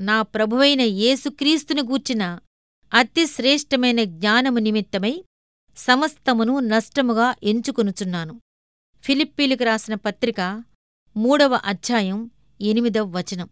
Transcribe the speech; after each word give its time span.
నా 0.00 0.22
ప్రభువైన 0.22 0.80
యేసుక్రీస్తుని 0.80 1.82
గూర్చిన 1.82 2.38
అతి 2.94 3.26
శ్రేష్టమైన 3.26 4.04
జ్ఞానము 4.04 4.58
నిమిత్తమై 4.58 5.24
సమస్తమును 5.76 6.60
నష్టముగా 6.60 7.34
ఎంచుకొనుచున్నాను. 7.42 8.40
ఫిలిప్పీలకు 9.02 9.64
రాసిన 9.64 9.94
పత్రిక 9.94 10.64
మూడవ 11.16 11.60
అధ్యాయం 11.64 12.30
ఎనిమిదవ 12.60 13.04
వచనం. 13.04 13.48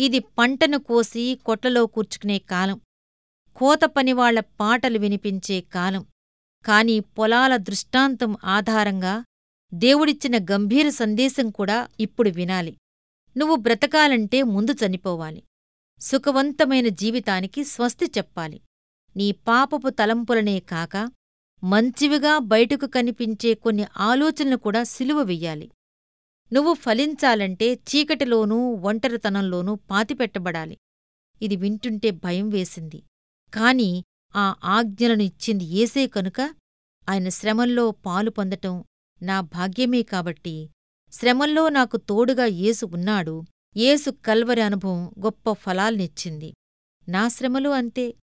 ఇది 0.00 0.18
పంటను 0.18 0.78
కోసి 0.78 1.38
కొట్లలో 1.46 1.86
కూర్చుకునే 1.86 2.38
కాలం. 2.38 2.80
కోత 3.56 3.80
పనివాళ్ళ 3.84 4.40
పాటలు 4.40 4.98
వినిపించే 4.98 5.60
కాలం. 5.60 6.06
కాని 6.66 7.00
పొలాల 7.00 7.56
దృష్టాంతం 7.56 8.36
ఆధారంగా 8.44 9.24
దేవుడిచ్చిన 9.74 10.44
గంభీర 10.44 10.88
సందేశం 10.88 11.50
కూడా 11.50 11.88
ఇప్పుడు 12.00 12.30
వినాలి. 12.30 12.76
నువ్వు 13.36 13.56
బ్రతకాలంటే 13.56 14.42
ముందు 14.42 14.74
చనిపోవాలి. 14.86 15.42
సుఖవంతమైన 16.00 16.88
జీవితానికి 16.88 17.64
స్వస్తి 17.64 18.06
చెప్పాలి. 18.18 18.60
నీ 19.16 19.32
పాపపు 19.32 19.88
తలంపులనే 19.88 20.60
కాక 20.60 21.10
మంచివిగా 21.64 22.38
బయటకు 22.38 22.86
కనిపించే 22.86 23.54
కొన్ని 23.54 23.86
ఆలోచనలు 23.96 24.56
కూడా 24.56 24.82
సిలువ 24.82 25.22
వెయ్యాలి. 25.22 25.70
నువ్వు 26.52 26.74
ఫలించాలంటే 26.74 27.74
చీకటిలోనూ 27.74 28.56
ఒంటరితనంలోనూ 28.72 29.74
పాతిపెట్టబడాలి. 29.74 30.76
ఇది 31.42 31.56
వింటుంటే 31.56 32.10
భయం 32.10 32.48
వేసింది. 32.48 33.02
కాని 33.54 34.04
ఆ 34.36 34.54
ఆజ్ఞలను 34.64 35.22
ఇచ్చింది 35.22 35.64
ఏసే 35.64 36.06
కనుక 36.06 36.40
ఆయన 37.08 37.28
శ్రమల్లో 37.28 37.90
పాలు 37.90 38.30
పొందటం 38.30 38.84
నా 39.22 39.40
భాగ్యమే 39.40 40.02
కాబట్టి 40.02 40.70
శ్రమల్లో 41.12 41.68
నాకు 41.68 41.96
తోడుగా 41.96 42.44
యేసు 42.44 42.86
ఉన్నాడు 42.86 43.44
యేసు 43.76 44.10
కల్వరి 44.10 44.60
అనుభవం 44.60 45.14
గొప్ప 45.24 45.52
ఫలాల్నిచ్చింది. 45.52 46.54
నా 47.08 47.28
శ్రమలు 47.28 47.68
అంతే. 47.68 48.14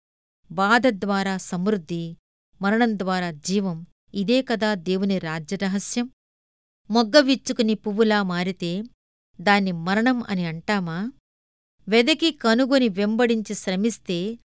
బాధ 0.53 0.83
ద్వారా 0.89 1.37
సమృద్ధి 1.37 2.17
మరణం 2.63 2.99
ద్వారా 2.99 3.31
జీవం 3.31 3.87
ఇదే 4.15 4.43
కదా 4.43 4.75
దేవుని 4.75 5.19
రాజ్యరహస్యం. 5.19 6.11
మొగ్గ 6.91 7.21
విచ్చుకుని 7.21 7.75
పువ్వులా 7.75 8.23
మారితే 8.23 8.83
దాన్ని 9.41 9.73
మరణం 9.73 10.23
అని 10.29 10.47
అంటామా? 10.47 11.13
వెదకి 11.89 12.33
కనుగొని 12.33 12.89
వెంబడించి 12.89 13.55
శ్రమిస్తే 13.55 14.39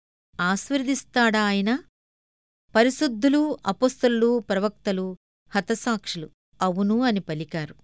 ఆస్వర్దిస్తాడా 0.41 1.41
ఆయన? 1.41 1.83
పరిశుద్ధులు 2.75 3.57
అపుస్తలు 3.67 4.39
ప్రవక్తలు 4.39 5.17
హతసాక్షులు 5.49 6.29
అవును 6.61 7.01
అని 7.01 7.19
పలికారు. 7.19 7.75